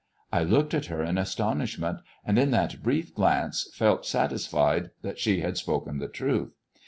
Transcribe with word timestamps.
I 0.31 0.41
looked 0.41 0.73
at 0.73 0.87
her 0.87 1.03
in 1.03 1.19
astonishment, 1.19 1.99
and 2.25 2.39
in 2.39 2.49
that 2.49 2.81
brief 2.81 3.13
glance 3.13 3.69
felt 3.71 4.03
satisfied 4.03 4.89
that 5.03 5.19
she 5.19 5.41
had 5.41 5.57
spoken 5.59 5.99
the 5.99 6.07
truth. 6.07 6.55